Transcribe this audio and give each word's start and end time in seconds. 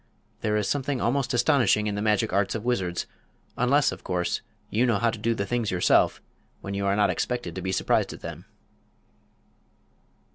There 0.39 0.57
is 0.57 0.67
something 0.67 0.99
almost 0.99 1.31
astonishing 1.31 1.85
in 1.85 1.93
the 1.93 2.01
magic 2.01 2.33
arts 2.33 2.55
of 2.55 2.65
wizards; 2.65 3.05
unless, 3.55 3.91
of 3.91 4.03
course, 4.03 4.41
you 4.71 4.87
know 4.87 4.97
how 4.97 5.11
to 5.11 5.19
do 5.19 5.35
the 5.35 5.45
things 5.45 5.69
yourself, 5.69 6.23
when 6.61 6.73
you 6.73 6.87
are 6.87 6.95
not 6.95 7.11
expected 7.11 7.53
to 7.53 7.61
be 7.61 7.71
surprised 7.71 8.11
at 8.11 8.21
them. 8.21 8.45